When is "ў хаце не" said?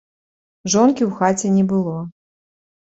1.07-1.69